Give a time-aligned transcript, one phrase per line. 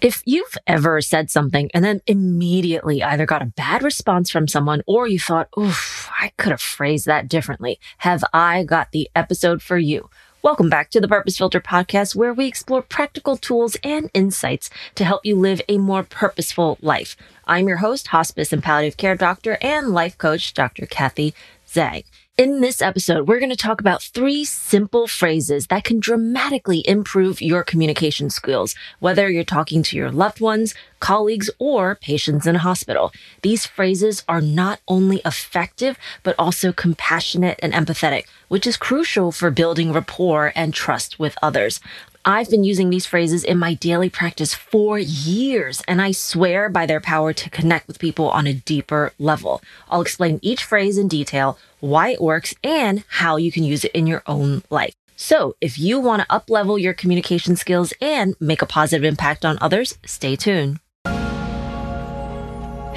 [0.00, 4.80] If you've ever said something and then immediately either got a bad response from someone
[4.86, 9.60] or you thought, oof, I could have phrased that differently, have I got the episode
[9.60, 10.08] for you?
[10.40, 15.04] Welcome back to the Purpose Filter podcast, where we explore practical tools and insights to
[15.04, 17.16] help you live a more purposeful life.
[17.44, 20.86] I'm your host, hospice and palliative care doctor and life coach, Dr.
[20.86, 21.34] Kathy
[21.66, 22.04] Zhang.
[22.38, 27.42] In this episode, we're going to talk about three simple phrases that can dramatically improve
[27.42, 32.60] your communication skills, whether you're talking to your loved ones, colleagues, or patients in a
[32.60, 33.12] hospital.
[33.42, 39.50] These phrases are not only effective, but also compassionate and empathetic, which is crucial for
[39.50, 41.80] building rapport and trust with others.
[42.28, 46.84] I've been using these phrases in my daily practice for years, and I swear by
[46.84, 49.62] their power to connect with people on a deeper level.
[49.88, 53.92] I'll explain each phrase in detail, why it works, and how you can use it
[53.92, 54.92] in your own life.
[55.16, 59.56] So, if you want to uplevel your communication skills and make a positive impact on
[59.62, 60.80] others, stay tuned.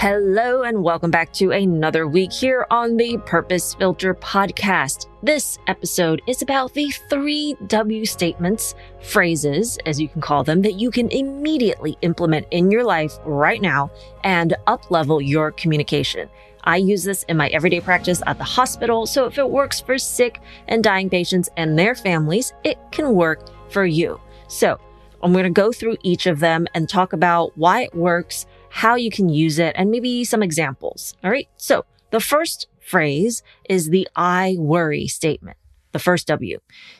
[0.01, 5.05] Hello, and welcome back to another week here on the Purpose Filter podcast.
[5.21, 10.79] This episode is about the three W statements, phrases, as you can call them, that
[10.79, 13.91] you can immediately implement in your life right now
[14.23, 16.27] and uplevel your communication.
[16.63, 19.99] I use this in my everyday practice at the hospital, so if it works for
[19.99, 24.19] sick and dying patients and their families, it can work for you.
[24.47, 24.79] So,
[25.23, 28.95] I'm going to go through each of them and talk about why it works how
[28.95, 31.13] you can use it, and maybe some examples.
[31.23, 31.47] All right.
[31.57, 35.57] So the first phrase is the I worry statement,
[35.91, 36.59] the first W.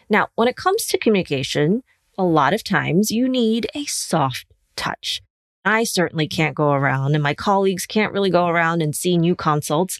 [0.09, 1.83] Now, when it comes to communication,
[2.17, 5.21] a lot of times you need a soft touch.
[5.63, 9.35] I certainly can't go around, and my colleagues can't really go around and see new
[9.35, 9.99] consults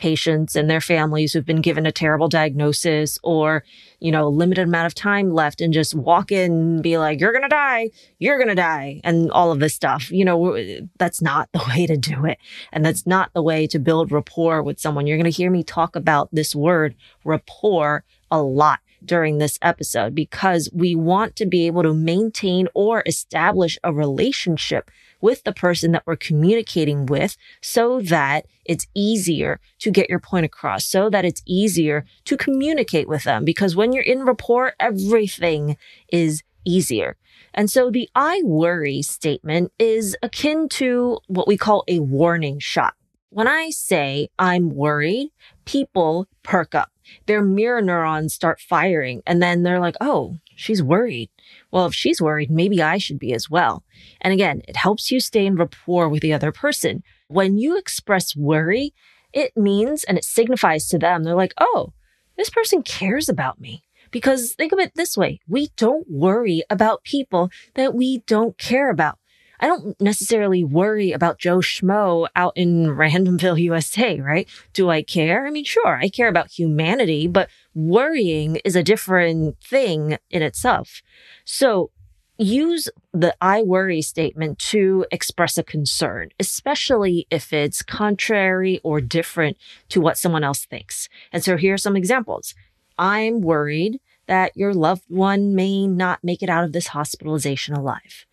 [0.00, 3.62] patients and their families who've been given a terrible diagnosis or,
[4.00, 7.32] you know, limited amount of time left and just walk in and be like, you're
[7.32, 10.10] going to die, you're going to die, and all of this stuff.
[10.10, 10.58] You know,
[10.98, 12.38] that's not the way to do it.
[12.72, 15.06] And that's not the way to build rapport with someone.
[15.06, 20.14] You're going to hear me talk about this word rapport a lot during this episode
[20.14, 25.92] because we want to be able to maintain or establish a relationship with the person
[25.92, 31.24] that we're communicating with so that it's easier to get your point across, so that
[31.24, 33.44] it's easier to communicate with them.
[33.44, 35.76] Because when you're in rapport, everything
[36.12, 37.16] is easier.
[37.54, 42.94] And so the I worry statement is akin to what we call a warning shot.
[43.30, 45.30] When I say I'm worried,
[45.64, 46.90] people perk up.
[47.26, 51.30] Their mirror neurons start firing and then they're like, Oh, she's worried.
[51.70, 53.84] Well, if she's worried, maybe I should be as well.
[54.20, 57.02] And again, it helps you stay in rapport with the other person.
[57.28, 58.92] When you express worry,
[59.32, 61.92] it means and it signifies to them, they're like, oh,
[62.36, 63.84] this person cares about me.
[64.10, 68.90] Because think of it this way we don't worry about people that we don't care
[68.90, 69.18] about.
[69.60, 74.48] I don't necessarily worry about Joe Schmo out in Randomville, USA, right?
[74.72, 75.46] Do I care?
[75.46, 81.02] I mean, sure, I care about humanity, but worrying is a different thing in itself.
[81.44, 81.90] So
[82.38, 89.58] use the I worry statement to express a concern, especially if it's contrary or different
[89.90, 91.10] to what someone else thinks.
[91.32, 92.54] And so here are some examples.
[92.96, 98.24] I'm worried that your loved one may not make it out of this hospitalization alive.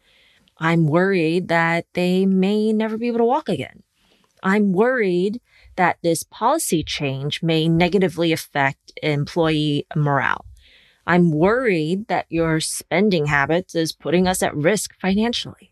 [0.60, 3.84] I'm worried that they may never be able to walk again.
[4.44, 5.42] I'm worried
[5.76, 10.46] that this policy change may negatively affect employee morale.
[11.06, 15.72] I'm worried that your spending habits is putting us at risk financially.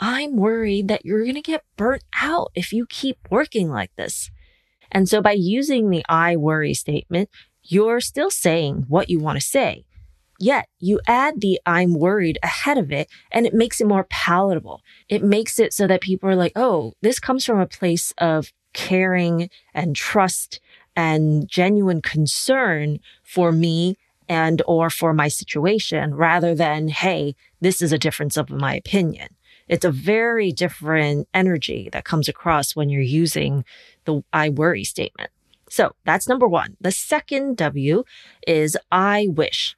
[0.00, 4.30] I'm worried that you're going to get burnt out if you keep working like this.
[4.90, 7.30] And so by using the I worry statement,
[7.62, 9.84] you're still saying what you want to say.
[10.38, 14.82] Yet you add the I'm worried ahead of it and it makes it more palatable.
[15.08, 18.52] It makes it so that people are like, oh, this comes from a place of
[18.72, 20.60] caring and trust
[20.96, 23.96] and genuine concern for me
[24.28, 29.28] and or for my situation rather than, hey, this is a difference of my opinion.
[29.68, 33.64] It's a very different energy that comes across when you're using
[34.04, 35.30] the I worry statement.
[35.70, 36.76] So that's number one.
[36.80, 38.04] The second W
[38.46, 39.76] is I wish.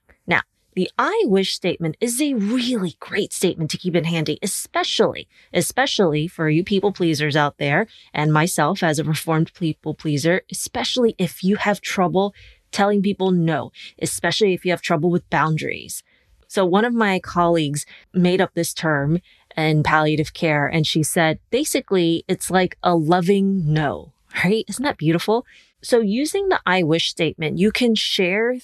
[0.76, 6.28] The I wish statement is a really great statement to keep in handy, especially, especially
[6.28, 11.42] for you people pleasers out there and myself as a reformed people pleaser, especially if
[11.42, 12.34] you have trouble
[12.72, 16.02] telling people no, especially if you have trouble with boundaries.
[16.46, 19.22] So one of my colleagues made up this term
[19.56, 24.12] in palliative care and she said, basically, it's like a loving no,
[24.44, 24.66] right?
[24.68, 25.46] Isn't that beautiful?
[25.80, 28.58] So using the I wish statement, you can share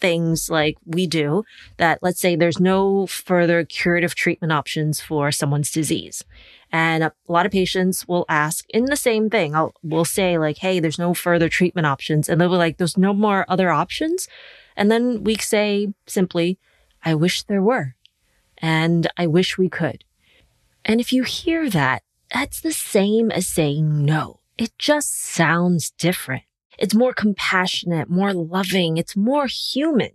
[0.00, 1.44] things like we do
[1.76, 6.24] that let's say there's no further curative treatment options for someone's disease.
[6.72, 9.54] And a lot of patients will ask in the same thing.
[9.54, 12.28] I'll, we'll say like, Hey, there's no further treatment options.
[12.28, 14.28] And they'll be like, there's no more other options.
[14.76, 16.58] And then we say simply,
[17.04, 17.94] I wish there were.
[18.58, 20.04] And I wish we could.
[20.84, 22.02] And if you hear that,
[22.32, 24.40] that's the same as saying no.
[24.58, 26.44] It just sounds different.
[26.78, 28.96] It's more compassionate, more loving.
[28.96, 30.10] It's more human.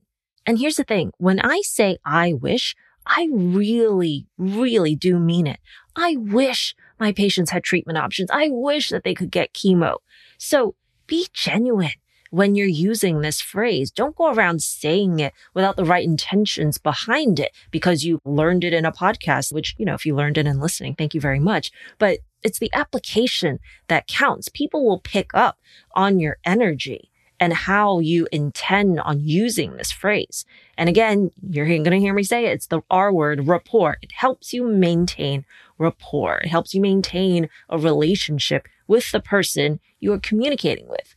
[0.46, 1.12] And here's the thing.
[1.18, 2.76] When I say I wish,
[3.06, 5.60] I really, really do mean it.
[5.96, 8.30] I wish my patients had treatment options.
[8.32, 9.98] I wish that they could get chemo.
[10.38, 10.76] So
[11.08, 11.92] be genuine
[12.30, 13.92] when you're using this phrase.
[13.92, 18.74] Don't go around saying it without the right intentions behind it because you learned it
[18.74, 21.40] in a podcast, which, you know, if you learned it in listening, thank you very
[21.40, 21.72] much.
[22.00, 24.50] But it's the application that counts.
[24.50, 25.58] People will pick up
[25.96, 30.46] on your energy and how you intend on using this phrase.
[30.78, 32.54] And again, you're going to hear me say it.
[32.54, 33.98] It's the R word, rapport.
[34.04, 35.44] It helps you maintain
[35.80, 36.38] rapport.
[36.38, 41.16] It helps you maintain a relationship with the person you are communicating with.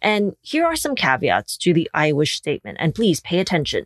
[0.00, 2.78] And here are some caveats to the I wish statement.
[2.80, 3.84] And please pay attention.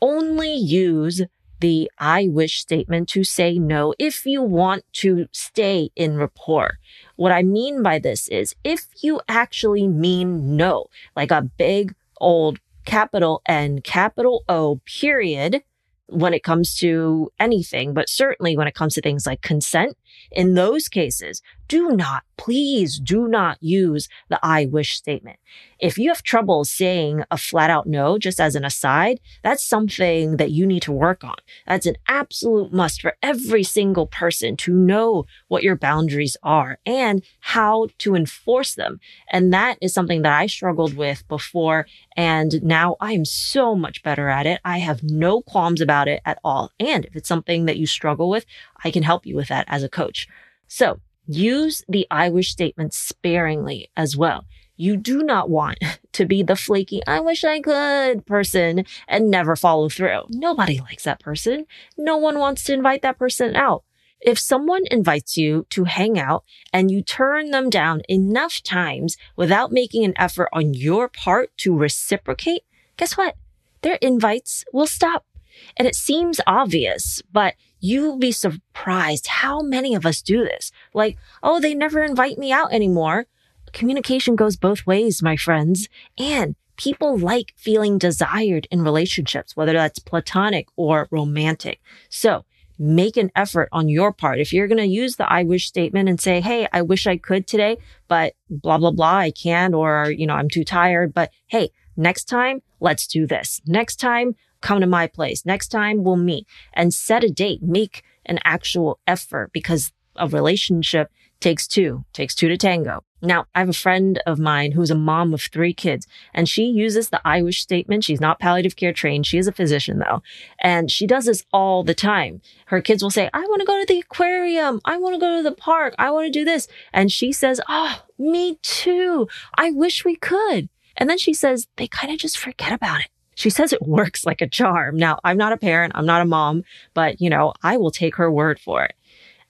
[0.00, 1.22] Only use
[1.62, 6.78] the I wish statement to say no if you want to stay in rapport.
[7.14, 12.58] What I mean by this is if you actually mean no, like a big old
[12.84, 15.62] capital N, capital O period,
[16.08, 19.96] when it comes to anything, but certainly when it comes to things like consent,
[20.32, 25.38] in those cases, do not, please do not use the I wish statement.
[25.78, 30.36] If you have trouble saying a flat out no, just as an aside, that's something
[30.36, 31.36] that you need to work on.
[31.66, 37.24] That's an absolute must for every single person to know what your boundaries are and
[37.40, 39.00] how to enforce them.
[39.30, 41.86] And that is something that I struggled with before.
[42.16, 44.60] And now I am so much better at it.
[44.64, 46.70] I have no qualms about it at all.
[46.78, 48.46] And if it's something that you struggle with,
[48.84, 50.28] I can help you with that as a coach.
[50.68, 54.44] So use the I wish statement sparingly as well.
[54.76, 55.78] You do not want
[56.12, 60.22] to be the flaky, I wish I could person and never follow through.
[60.30, 61.66] Nobody likes that person.
[61.96, 63.84] No one wants to invite that person out.
[64.20, 69.72] If someone invites you to hang out and you turn them down enough times without
[69.72, 72.62] making an effort on your part to reciprocate,
[72.96, 73.36] guess what?
[73.82, 75.26] Their invites will stop.
[75.76, 77.54] And it seems obvious, but
[77.84, 80.70] You'll be surprised how many of us do this.
[80.94, 83.26] Like, oh, they never invite me out anymore.
[83.72, 85.88] Communication goes both ways, my friends.
[86.16, 91.80] And people like feeling desired in relationships, whether that's platonic or romantic.
[92.08, 92.44] So
[92.78, 94.38] make an effort on your part.
[94.38, 97.16] If you're going to use the I wish statement and say, Hey, I wish I
[97.16, 101.12] could today, but blah, blah, blah, I can't, or, you know, I'm too tired.
[101.12, 103.60] But hey, next time, let's do this.
[103.66, 105.44] Next time, come to my place.
[105.44, 111.10] Next time we'll meet and set a date, make an actual effort because a relationship
[111.40, 113.02] takes two, takes two to tango.
[113.20, 116.64] Now, I have a friend of mine who's a mom of three kids and she
[116.64, 118.04] uses the I wish statement.
[118.04, 119.26] She's not palliative care trained.
[119.26, 120.22] She is a physician though.
[120.60, 122.40] And she does this all the time.
[122.66, 124.80] Her kids will say, I want to go to the aquarium.
[124.84, 125.94] I want to go to the park.
[125.98, 126.68] I want to do this.
[126.92, 129.28] And she says, Oh, me too.
[129.56, 130.68] I wish we could.
[130.96, 133.08] And then she says, they kind of just forget about it.
[133.42, 134.96] She says it works like a charm.
[134.96, 136.62] Now, I'm not a parent, I'm not a mom,
[136.94, 138.94] but you know, I will take her word for it.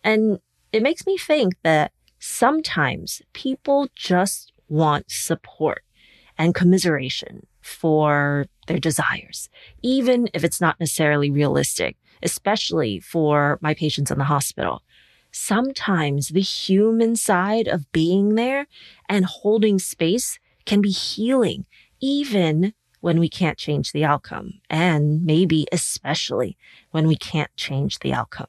[0.03, 0.41] And
[0.73, 5.85] it makes me think that sometimes people just want support
[6.39, 9.51] and commiseration for their desires,
[9.83, 14.81] even if it's not necessarily realistic, especially for my patients in the hospital.
[15.33, 18.69] Sometimes the human side of being there
[19.07, 21.67] and holding space can be healing,
[22.01, 26.57] even when we can't change the outcome, and maybe especially
[26.93, 28.47] when we can't change the outcome.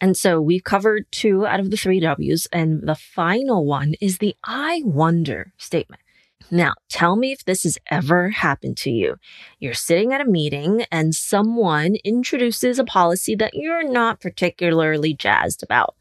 [0.00, 4.18] And so we've covered two out of the three W's, and the final one is
[4.18, 6.02] the I wonder statement.
[6.50, 9.16] Now, tell me if this has ever happened to you.
[9.60, 15.62] You're sitting at a meeting and someone introduces a policy that you're not particularly jazzed
[15.62, 15.94] about,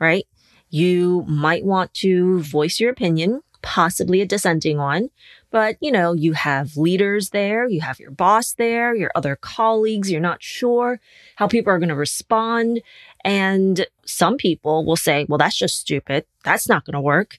[0.00, 0.26] right?
[0.68, 5.10] You might want to voice your opinion, possibly a dissenting one,
[5.50, 10.10] but, you know, you have leaders there, you have your boss there, your other colleagues,
[10.10, 11.00] you're not sure
[11.36, 12.82] how people are going to respond.
[13.24, 16.26] And some people will say, well, that's just stupid.
[16.44, 17.38] That's not going to work.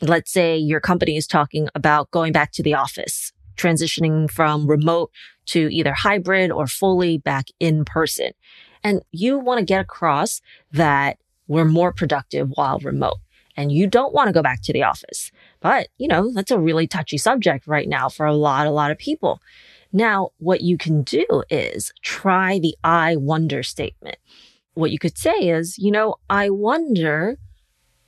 [0.00, 5.10] Let's say your company is talking about going back to the office, transitioning from remote
[5.46, 8.32] to either hybrid or fully back in person.
[8.82, 10.40] And you want to get across
[10.72, 13.18] that we're more productive while remote
[13.56, 15.30] and you don't want to go back to the office.
[15.60, 18.90] But, you know, that's a really touchy subject right now for a lot, a lot
[18.90, 19.40] of people.
[19.92, 24.16] Now, what you can do is try the I wonder statement.
[24.74, 27.38] What you could say is, you know, I wonder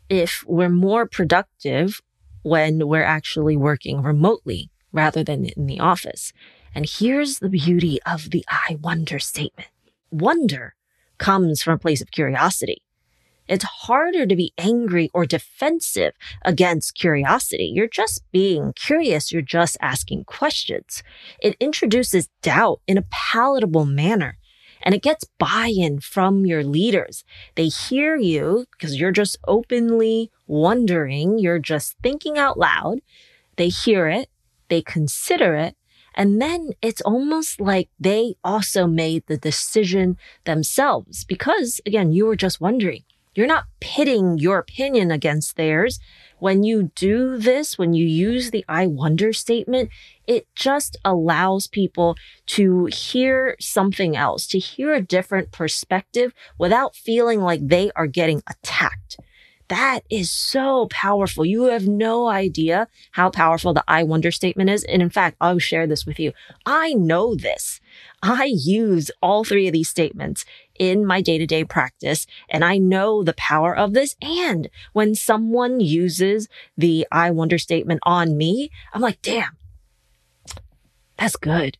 [0.08, 2.00] if we're more productive
[2.42, 6.32] when we're actually working remotely rather than in the office.
[6.74, 9.68] And here's the beauty of the I wonder statement.
[10.10, 10.74] Wonder
[11.18, 12.82] comes from a place of curiosity.
[13.48, 17.70] It's harder to be angry or defensive against curiosity.
[17.74, 19.32] You're just being curious.
[19.32, 21.02] You're just asking questions.
[21.40, 24.38] It introduces doubt in a palatable manner
[24.82, 27.24] and it gets buy-in from your leaders.
[27.56, 31.38] They hear you because you're just openly wondering.
[31.38, 33.00] You're just thinking out loud.
[33.56, 34.28] They hear it.
[34.68, 35.76] They consider it.
[36.14, 42.36] And then it's almost like they also made the decision themselves because again, you were
[42.36, 43.02] just wondering.
[43.36, 46.00] You're not pitting your opinion against theirs.
[46.38, 49.90] When you do this, when you use the I wonder statement,
[50.26, 52.16] it just allows people
[52.46, 58.42] to hear something else, to hear a different perspective without feeling like they are getting
[58.48, 59.18] attacked.
[59.68, 61.44] That is so powerful.
[61.44, 64.84] You have no idea how powerful the I wonder statement is.
[64.84, 66.32] And in fact, I'll share this with you.
[66.64, 67.80] I know this.
[68.26, 70.44] I use all three of these statements
[70.78, 72.26] in my day to day practice.
[72.48, 74.16] And I know the power of this.
[74.20, 79.56] And when someone uses the I wonder statement on me, I'm like, damn,
[81.16, 81.78] that's good.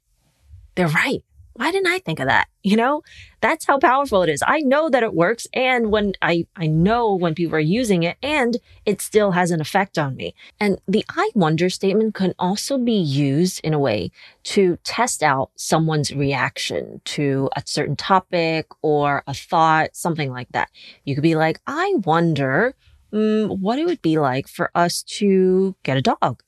[0.75, 1.23] They're right
[1.57, 2.49] why didn't I think of that?
[2.63, 3.03] You know,
[3.41, 4.43] that's how powerful it is.
[4.47, 5.47] I know that it works.
[5.55, 9.61] And when I, I know when people are using it and it still has an
[9.61, 10.35] effect on me.
[10.61, 14.11] And the I wonder statement can also be used in a way
[14.45, 20.71] to test out someone's reaction to a certain topic or a thought, something like that.
[21.05, 22.75] You could be like, I wonder
[23.13, 26.43] um, what it would be like for us to get a dog.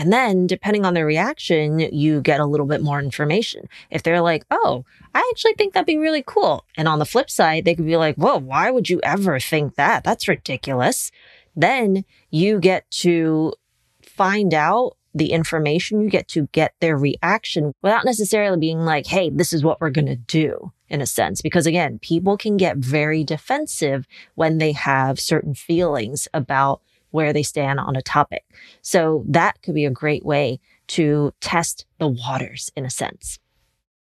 [0.00, 3.68] And then depending on their reaction, you get a little bit more information.
[3.90, 6.64] If they're like, Oh, I actually think that'd be really cool.
[6.74, 9.74] And on the flip side, they could be like, Whoa, why would you ever think
[9.74, 10.02] that?
[10.02, 11.12] That's ridiculous.
[11.54, 13.52] Then you get to
[14.00, 16.00] find out the information.
[16.00, 19.90] You get to get their reaction without necessarily being like, Hey, this is what we're
[19.90, 21.42] going to do in a sense.
[21.42, 26.80] Because again, people can get very defensive when they have certain feelings about
[27.10, 28.44] where they stand on a topic.
[28.82, 33.38] So that could be a great way to test the waters in a sense.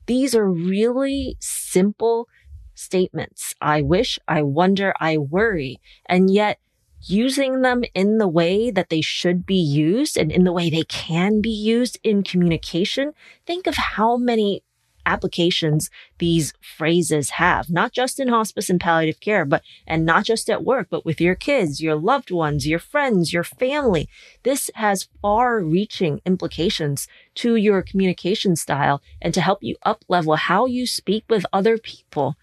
[0.08, 2.28] These are really simple
[2.76, 3.54] statements.
[3.62, 5.80] I wish, I wonder, I worry.
[6.08, 6.60] And yet
[7.04, 10.84] using them in the way that they should be used and in the way they
[10.84, 13.14] can be used in communication.
[13.46, 14.64] Think of how many
[15.06, 20.50] applications these phrases have, not just in hospice and palliative care, but, and not just
[20.50, 24.08] at work, but with your kids, your loved ones, your friends, your family.
[24.44, 30.36] This has far reaching implications to your communication style and to help you up level
[30.36, 32.36] how you speak with other people.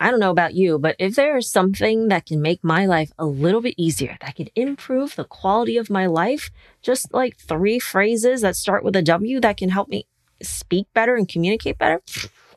[0.00, 3.12] I don't know about you, but if there is something that can make my life
[3.18, 6.50] a little bit easier, that could improve the quality of my life,
[6.82, 10.06] just like three phrases that start with a W that can help me
[10.42, 12.02] speak better and communicate better,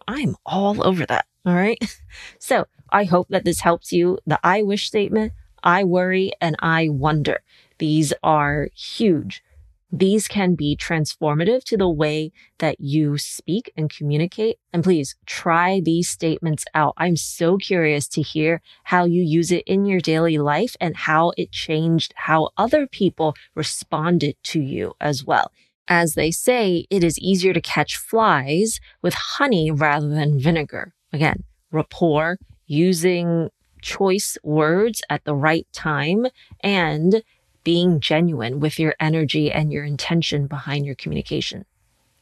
[0.07, 1.25] I'm all over that.
[1.45, 1.79] All right.
[2.39, 4.17] So I hope that this helps you.
[4.25, 7.41] The I wish statement, I worry, and I wonder.
[7.77, 9.43] These are huge.
[9.91, 14.57] These can be transformative to the way that you speak and communicate.
[14.73, 16.93] And please try these statements out.
[16.97, 21.31] I'm so curious to hear how you use it in your daily life and how
[21.37, 25.51] it changed how other people responded to you as well.
[25.87, 30.93] As they say, it is easier to catch flies with honey rather than vinegar.
[31.13, 33.49] Again, rapport, using
[33.81, 36.27] choice words at the right time
[36.61, 37.23] and
[37.63, 41.65] being genuine with your energy and your intention behind your communication.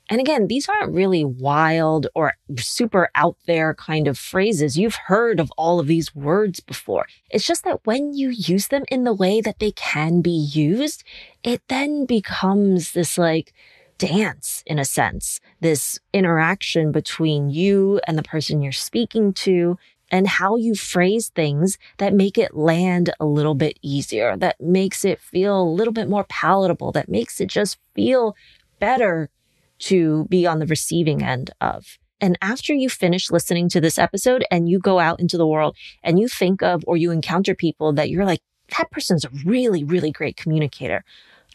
[0.09, 4.77] And again, these aren't really wild or super out there kind of phrases.
[4.77, 7.07] You've heard of all of these words before.
[7.31, 11.03] It's just that when you use them in the way that they can be used,
[11.43, 13.53] it then becomes this like
[13.97, 19.77] dance in a sense, this interaction between you and the person you're speaking to
[20.11, 25.03] and how you phrase things that make it land a little bit easier, that makes
[25.03, 28.35] it feel a little bit more palatable, that makes it just feel
[28.79, 29.29] better
[29.79, 31.97] to be on the receiving end of.
[32.21, 35.75] And after you finish listening to this episode and you go out into the world
[36.03, 38.41] and you think of or you encounter people that you're like,
[38.77, 41.03] that person's a really, really great communicator.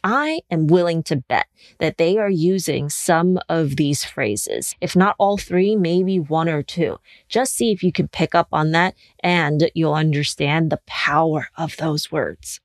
[0.03, 1.47] I am willing to bet
[1.79, 4.75] that they are using some of these phrases.
[4.81, 6.99] If not all three, maybe one or two.
[7.29, 11.77] Just see if you can pick up on that and you'll understand the power of
[11.77, 12.61] those words.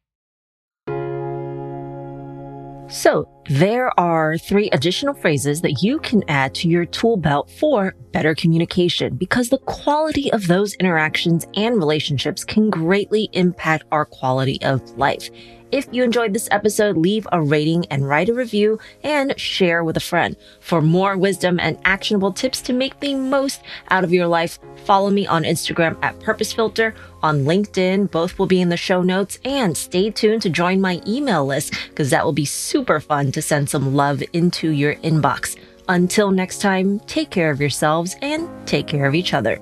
[2.87, 7.95] So, there are three additional phrases that you can add to your tool belt for
[8.11, 14.59] better communication because the quality of those interactions and relationships can greatly impact our quality
[14.61, 15.29] of life.
[15.71, 19.97] If you enjoyed this episode, leave a rating and write a review and share with
[19.97, 20.35] a friend.
[20.59, 25.09] For more wisdom and actionable tips to make the most out of your life, follow
[25.09, 26.93] me on Instagram at Purpose Filter,
[27.23, 28.11] on LinkedIn.
[28.11, 29.39] Both will be in the show notes.
[29.43, 33.41] And stay tuned to join my email list because that will be super fun to
[33.41, 35.57] send some love into your inbox.
[35.87, 39.59] Until next time, take care of yourselves and take care of each other.